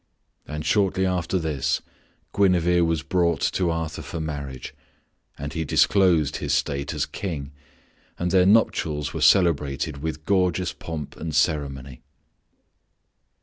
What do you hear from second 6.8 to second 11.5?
as King, and their nuptials were celebrated with gorgeous pomp and